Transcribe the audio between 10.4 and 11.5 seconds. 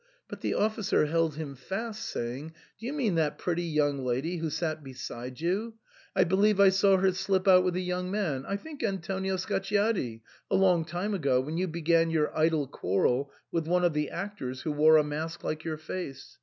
a long time ago,